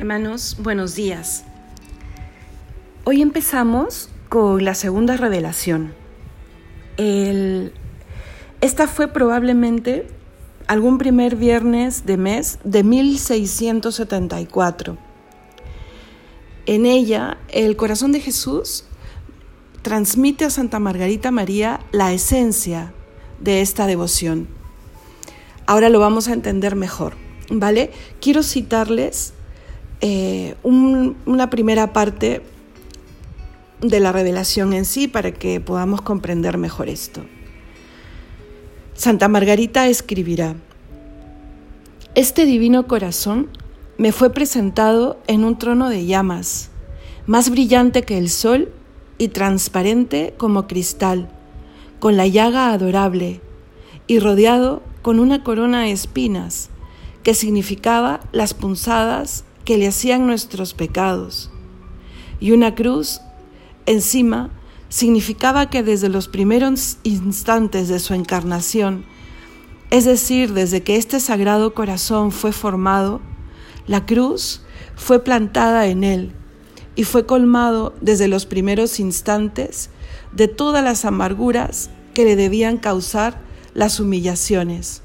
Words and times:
Hermanos, 0.00 0.56
buenos 0.58 0.94
días. 0.94 1.44
Hoy 3.04 3.20
empezamos 3.20 4.08
con 4.30 4.64
la 4.64 4.74
segunda 4.74 5.18
revelación. 5.18 5.92
esta 6.96 8.88
fue 8.88 9.08
probablemente 9.08 10.08
algún 10.68 10.96
primer 10.96 11.36
viernes 11.36 12.06
de 12.06 12.16
mes 12.16 12.60
de 12.64 12.82
1674. 12.82 14.96
En 16.64 16.86
ella, 16.86 17.36
el 17.50 17.76
corazón 17.76 18.12
de 18.12 18.20
Jesús 18.20 18.86
transmite 19.82 20.46
a 20.46 20.50
Santa 20.50 20.78
Margarita 20.78 21.30
María 21.30 21.80
la 21.92 22.14
esencia 22.14 22.94
de 23.38 23.60
esta 23.60 23.86
devoción. 23.86 24.48
Ahora 25.66 25.90
lo 25.90 26.00
vamos 26.00 26.28
a 26.28 26.32
entender 26.32 26.74
mejor, 26.74 27.16
¿vale? 27.50 27.90
Quiero 28.18 28.42
citarles 28.42 29.34
eh, 30.00 30.56
una 30.62 31.50
primera 31.50 31.92
parte 31.92 32.42
de 33.80 34.00
la 34.00 34.12
revelación 34.12 34.72
en 34.72 34.84
sí 34.84 35.08
para 35.08 35.32
que 35.32 35.60
podamos 35.60 36.02
comprender 36.02 36.58
mejor 36.58 36.88
esto. 36.88 37.22
Santa 38.94 39.28
Margarita 39.28 39.88
escribirá, 39.88 40.54
Este 42.14 42.44
divino 42.44 42.86
corazón 42.86 43.48
me 43.96 44.12
fue 44.12 44.30
presentado 44.30 45.18
en 45.26 45.44
un 45.44 45.58
trono 45.58 45.88
de 45.88 46.06
llamas, 46.06 46.70
más 47.26 47.50
brillante 47.50 48.02
que 48.02 48.18
el 48.18 48.28
sol 48.28 48.72
y 49.18 49.28
transparente 49.28 50.34
como 50.36 50.66
cristal, 50.66 51.30
con 51.98 52.16
la 52.16 52.26
llaga 52.26 52.72
adorable 52.72 53.40
y 54.06 54.18
rodeado 54.18 54.82
con 55.02 55.20
una 55.20 55.44
corona 55.44 55.82
de 55.82 55.92
espinas 55.92 56.70
que 57.22 57.34
significaba 57.34 58.20
las 58.32 58.54
punzadas 58.54 59.44
que 59.70 59.78
le 59.78 59.86
hacían 59.86 60.26
nuestros 60.26 60.74
pecados. 60.74 61.48
Y 62.40 62.50
una 62.50 62.74
cruz 62.74 63.20
encima 63.86 64.50
significaba 64.88 65.70
que 65.70 65.84
desde 65.84 66.08
los 66.08 66.26
primeros 66.26 66.98
instantes 67.04 67.86
de 67.86 68.00
su 68.00 68.14
encarnación, 68.14 69.04
es 69.90 70.06
decir, 70.06 70.54
desde 70.54 70.82
que 70.82 70.96
este 70.96 71.20
sagrado 71.20 71.72
corazón 71.72 72.32
fue 72.32 72.50
formado, 72.50 73.20
la 73.86 74.06
cruz 74.06 74.62
fue 74.96 75.22
plantada 75.22 75.86
en 75.86 76.02
él 76.02 76.32
y 76.96 77.04
fue 77.04 77.24
colmado 77.24 77.94
desde 78.00 78.26
los 78.26 78.46
primeros 78.46 78.98
instantes 78.98 79.90
de 80.32 80.48
todas 80.48 80.82
las 80.82 81.04
amarguras 81.04 81.90
que 82.12 82.24
le 82.24 82.34
debían 82.34 82.76
causar 82.76 83.40
las 83.74 84.00
humillaciones, 84.00 85.02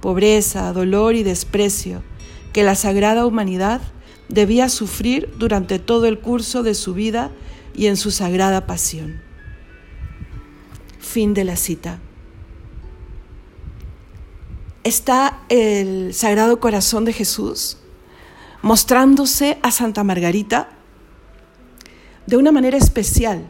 pobreza, 0.00 0.72
dolor 0.72 1.16
y 1.16 1.24
desprecio 1.24 2.04
que 2.52 2.62
la 2.62 2.76
sagrada 2.76 3.26
humanidad 3.26 3.80
debía 4.28 4.68
sufrir 4.68 5.32
durante 5.38 5.78
todo 5.78 6.06
el 6.06 6.18
curso 6.18 6.62
de 6.62 6.74
su 6.74 6.94
vida 6.94 7.30
y 7.74 7.86
en 7.86 7.96
su 7.96 8.10
sagrada 8.10 8.66
pasión. 8.66 9.20
Fin 10.98 11.34
de 11.34 11.44
la 11.44 11.56
cita. 11.56 11.98
Está 14.82 15.40
el 15.48 16.12
Sagrado 16.12 16.60
Corazón 16.60 17.04
de 17.04 17.12
Jesús 17.12 17.78
mostrándose 18.64 19.58
a 19.60 19.70
Santa 19.70 20.04
Margarita 20.04 20.70
de 22.26 22.38
una 22.38 22.50
manera 22.50 22.78
especial. 22.78 23.46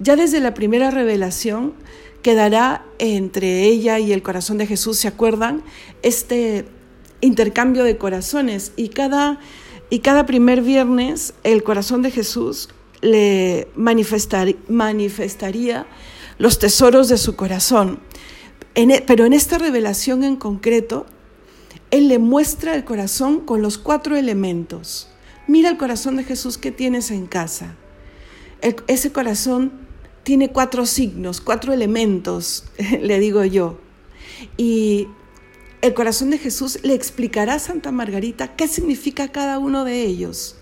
Ya 0.00 0.16
desde 0.16 0.40
la 0.40 0.52
primera 0.52 0.90
revelación 0.90 1.74
quedará 2.22 2.84
entre 2.98 3.62
ella 3.62 4.00
y 4.00 4.12
el 4.12 4.24
corazón 4.24 4.58
de 4.58 4.66
Jesús, 4.66 4.98
¿se 4.98 5.06
acuerdan? 5.06 5.62
Este 6.02 6.66
intercambio 7.20 7.84
de 7.84 7.98
corazones 7.98 8.72
y 8.74 8.88
cada, 8.88 9.38
y 9.90 10.00
cada 10.00 10.26
primer 10.26 10.62
viernes 10.62 11.34
el 11.44 11.62
corazón 11.62 12.02
de 12.02 12.10
Jesús 12.10 12.68
le 13.00 13.68
manifestaría 13.76 15.86
los 16.38 16.58
tesoros 16.58 17.08
de 17.08 17.18
su 17.18 17.36
corazón. 17.36 18.00
E, 18.74 19.02
pero 19.06 19.24
en 19.24 19.32
esta 19.32 19.58
revelación 19.58 20.24
en 20.24 20.36
concreto, 20.36 21.06
Él 21.90 22.08
le 22.08 22.18
muestra 22.18 22.74
el 22.74 22.84
corazón 22.84 23.40
con 23.40 23.62
los 23.62 23.78
cuatro 23.78 24.16
elementos. 24.16 25.08
Mira 25.46 25.70
el 25.70 25.76
corazón 25.76 26.16
de 26.16 26.24
Jesús 26.24 26.58
que 26.58 26.72
tienes 26.72 27.10
en 27.10 27.26
casa. 27.26 27.76
ese 28.88 29.12
corazón 29.12 29.72
tiene 30.24 30.50
cuatro 30.50 30.86
signos, 30.86 31.40
cuatro 31.40 31.72
elementos, 31.72 32.64
le 33.00 33.20
digo 33.20 33.44
yo. 33.44 33.78
Y 34.56 35.06
el 35.86 35.94
corazón 35.94 36.30
de 36.30 36.38
Jesús 36.38 36.80
le 36.82 36.94
explicará 36.94 37.54
a 37.54 37.58
Santa 37.58 37.92
Margarita 37.92 38.56
qué 38.56 38.68
significa 38.68 39.28
cada 39.28 39.58
uno 39.58 39.84
de 39.84 40.02
ellos. 40.02 40.56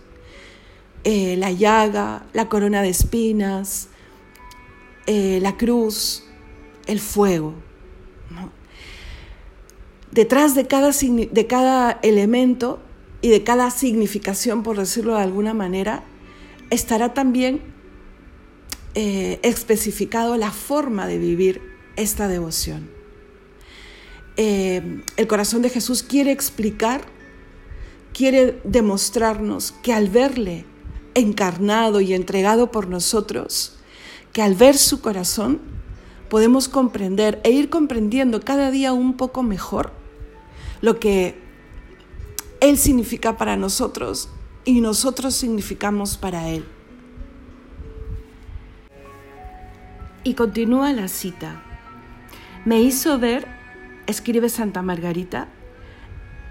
Eh, 1.04 1.36
la 1.38 1.50
llaga, 1.50 2.26
la 2.32 2.48
corona 2.48 2.82
de 2.82 2.90
espinas, 2.90 3.88
eh, 5.06 5.38
la 5.42 5.56
cruz, 5.56 6.24
el 6.86 7.00
fuego. 7.00 7.54
Detrás 10.10 10.54
de 10.54 10.66
cada, 10.66 10.90
de 10.92 11.46
cada 11.46 11.98
elemento 12.02 12.80
y 13.20 13.30
de 13.30 13.42
cada 13.42 13.70
significación, 13.70 14.62
por 14.62 14.78
decirlo 14.78 15.16
de 15.16 15.22
alguna 15.22 15.54
manera, 15.54 16.04
estará 16.70 17.14
también 17.14 17.60
eh, 18.94 19.40
especificado 19.42 20.36
la 20.36 20.52
forma 20.52 21.06
de 21.06 21.18
vivir 21.18 21.60
esta 21.96 22.28
devoción. 22.28 22.93
Eh, 24.36 25.02
el 25.16 25.26
corazón 25.26 25.62
de 25.62 25.70
Jesús 25.70 26.02
quiere 26.02 26.32
explicar, 26.32 27.02
quiere 28.12 28.60
demostrarnos 28.64 29.72
que 29.82 29.92
al 29.92 30.08
verle 30.08 30.64
encarnado 31.14 32.00
y 32.00 32.14
entregado 32.14 32.70
por 32.70 32.88
nosotros, 32.88 33.76
que 34.32 34.42
al 34.42 34.54
ver 34.54 34.76
su 34.76 35.00
corazón 35.00 35.60
podemos 36.28 36.68
comprender 36.68 37.40
e 37.44 37.50
ir 37.50 37.70
comprendiendo 37.70 38.40
cada 38.40 38.70
día 38.70 38.92
un 38.92 39.16
poco 39.16 39.42
mejor 39.42 39.92
lo 40.80 40.98
que 40.98 41.44
él 42.64 42.78
significa 42.78 43.36
para 43.36 43.58
nosotros 43.58 44.30
y 44.64 44.80
nosotros 44.80 45.34
significamos 45.34 46.16
para 46.16 46.48
Él. 46.48 46.64
Y 50.22 50.32
continúa 50.32 50.90
la 50.94 51.08
cita. 51.08 51.62
Me 52.64 52.80
hizo 52.80 53.18
ver, 53.18 53.46
escribe 54.06 54.48
Santa 54.48 54.82
Margarita, 54.82 55.48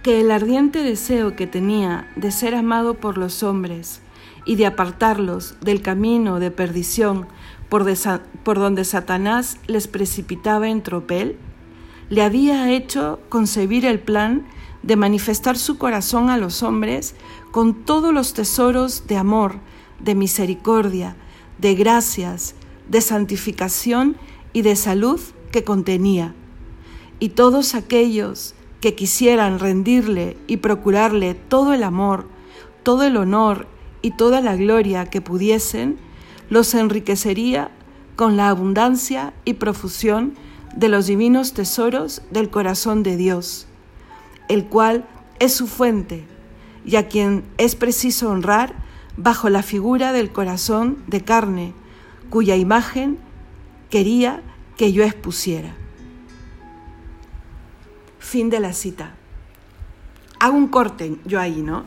que 0.03 0.19
el 0.19 0.31
ardiente 0.31 0.83
deseo 0.83 1.35
que 1.35 1.47
tenía 1.47 2.11
de 2.15 2.31
ser 2.31 2.55
amado 2.55 2.95
por 2.95 3.17
los 3.17 3.41
hombres 3.41 4.01
y 4.45 4.55
de 4.55 4.65
apartarlos 4.65 5.55
del 5.61 5.81
camino 5.81 6.39
de 6.39 6.51
perdición 6.51 7.27
por, 7.69 7.85
por 8.43 8.59
donde 8.59 8.83
Satanás 8.83 9.57
les 9.67 9.87
precipitaba 9.87 10.69
en 10.69 10.83
tropel, 10.83 11.37
le 12.09 12.21
había 12.21 12.69
hecho 12.71 13.19
concebir 13.29 13.85
el 13.85 13.99
plan 13.99 14.45
de 14.83 14.97
manifestar 14.97 15.57
su 15.57 15.77
corazón 15.77 16.29
a 16.29 16.37
los 16.37 16.61
hombres 16.61 17.15
con 17.51 17.85
todos 17.85 18.13
los 18.13 18.33
tesoros 18.33 19.07
de 19.07 19.15
amor, 19.15 19.55
de 19.99 20.13
misericordia, 20.13 21.15
de 21.57 21.75
gracias, 21.75 22.55
de 22.89 22.99
santificación 22.99 24.17
y 24.51 24.61
de 24.61 24.75
salud 24.75 25.19
que 25.51 25.63
contenía. 25.63 26.35
Y 27.23 27.29
todos 27.29 27.73
aquellos 27.73 28.53
que 28.81 28.95
quisieran 28.95 29.59
rendirle 29.59 30.35
y 30.47 30.57
procurarle 30.57 31.35
todo 31.35 31.73
el 31.73 31.83
amor, 31.83 32.27
todo 32.83 33.03
el 33.03 33.15
honor 33.15 33.67
y 34.01 34.11
toda 34.11 34.41
la 34.41 34.57
gloria 34.57 35.05
que 35.05 35.21
pudiesen, 35.21 35.97
los 36.49 36.73
enriquecería 36.73 37.71
con 38.17 38.35
la 38.35 38.49
abundancia 38.49 39.33
y 39.45 39.53
profusión 39.53 40.33
de 40.75 40.89
los 40.89 41.07
divinos 41.07 41.53
tesoros 41.53 42.23
del 42.31 42.49
corazón 42.49 43.03
de 43.03 43.15
Dios 43.15 43.67
el 44.49 44.65
cual 44.65 45.05
es 45.39 45.53
su 45.53 45.67
fuente, 45.67 46.25
y 46.85 46.97
a 46.97 47.07
quien 47.07 47.43
es 47.57 47.75
preciso 47.75 48.29
honrar 48.29 48.73
bajo 49.15 49.49
la 49.49 49.63
figura 49.63 50.11
del 50.11 50.31
corazón 50.31 50.97
de 51.07 51.21
carne, 51.21 51.73
cuya 52.29 52.55
imagen 52.55 53.17
quería 53.89 54.41
que 54.75 54.91
yo 54.91 55.03
expusiera. 55.03 55.75
Fin 58.23 58.49
de 58.49 58.61
la 58.61 58.71
cita. 58.71 59.11
Hago 60.39 60.55
un 60.55 60.69
corte 60.69 61.17
yo 61.25 61.41
ahí, 61.41 61.61
¿no? 61.61 61.83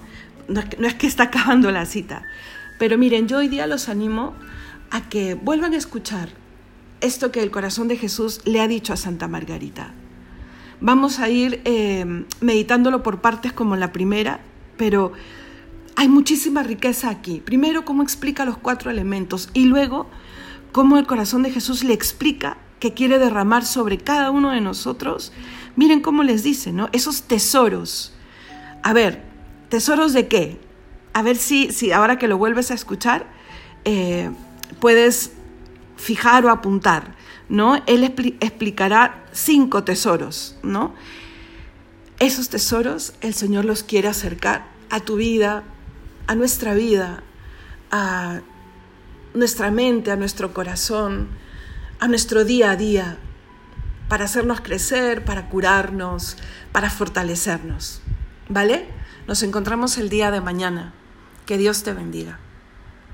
No 0.49 0.61
es, 0.87 0.95
que, 0.95 1.07
está 1.07 1.25
acabando 1.25 1.71
la 1.71 1.87
cita. 1.87 2.25
Pero 2.79 2.99
miren, 2.99 3.27
yo 3.27 3.39
hoy 3.39 3.49
día 3.49 3.67
los 3.67 3.89
animo 3.89 4.35
a 4.91 5.09
que 5.09 5.33
vuelvan 5.33 5.73
a 5.73 5.79
escuchar 5.79 6.29
esto 7.01 7.33
que 7.33 7.43
el 7.43 7.51
corazón 7.51 7.89
de 7.89 7.97
Jesús 7.97 8.43
le 8.45 8.61
ha 8.61 8.69
dicho 8.69 8.93
a 8.93 8.99
Santa 8.99 9.29
Margarita. 9.29 9.95
Vamos 10.81 11.21
a 11.21 11.31
ir 11.31 11.63
eh, 11.65 12.05
meditándolo 12.43 13.03
por 13.03 13.23
partes 13.23 13.55
como 13.55 13.75
la 13.77 13.93
primera, 13.93 14.41
pero 14.77 15.13
hay 15.97 16.09
muchísima 16.09 16.63
riqueza 16.63 17.09
aquí. 17.09 17.41
Primero, 17.41 17.87
cómo 17.87 18.03
explica 18.03 18.45
los 18.45 18.59
cuatro 18.59 18.91
elementos 18.91 19.49
y 19.55 19.65
luego, 19.65 20.07
cómo 20.73 20.99
el 20.99 21.07
corazón 21.07 21.43
de 21.43 21.51
Jesús 21.51 21.83
le 21.83 21.95
explica 21.95 22.59
que 22.79 22.93
quiere 22.93 23.19
derramar 23.19 23.65
sobre 23.65 23.97
cada 23.97 24.31
uno 24.31 24.51
de 24.51 24.61
nosotros. 24.61 25.33
Miren 25.77 26.01
cómo 26.01 26.23
les 26.23 26.43
dice, 26.43 26.73
¿no? 26.73 26.89
Esos 26.93 27.23
tesoros. 27.23 28.13
A 28.83 28.93
ver, 28.93 29.23
¿tesoros 29.69 30.13
de 30.13 30.27
qué? 30.29 30.59
a 31.17 31.23
ver 31.23 31.39
si, 31.39 31.73
si 31.73 31.93
ahora 31.93 32.19
que 32.19 32.29
lo 32.29 32.37
vuelves 32.37 32.71
a 32.71 32.75
escuchar, 32.75 33.25
eh, 33.87 34.31
puedes 34.81 35.33
fijar 35.97 36.45
o 36.45 36.51
apuntar, 36.51 37.15
¿no? 37.49 37.83
Él 37.87 38.05
explicará 38.05 39.25
cinco 39.33 39.83
tesoros, 39.83 40.59
¿no? 40.63 40.95
Esos 42.19 42.51
tesoros 42.51 43.15
el 43.23 43.33
Señor 43.33 43.65
los 43.65 43.83
quiere 43.83 44.09
acercar 44.09 44.67
a 44.91 45.01
tu 45.01 45.17
vida, 45.17 45.65
a 46.27 46.35
nuestra 46.35 46.75
vida, 46.75 47.23
a 47.91 48.43
nuestra 49.33 49.71
mente, 49.71 50.11
a 50.11 50.17
nuestro 50.17 50.53
corazón, 50.53 51.29
a 51.99 52.09
nuestro 52.09 52.45
día 52.45 52.73
a 52.73 52.77
día, 52.77 53.17
para 54.09 54.25
hacernos 54.25 54.61
crecer, 54.61 55.25
para 55.25 55.49
curarnos, 55.49 56.37
para 56.73 56.91
fortalecernos. 56.91 58.01
¿Vale? 58.49 58.87
Nos 59.27 59.43
encontramos 59.43 59.99
el 59.99 60.09
día 60.09 60.31
de 60.31 60.41
mañana. 60.41 60.95
Que 61.47 61.59
Dios 61.59 61.83
te 61.83 61.93
bendiga. 61.93 62.39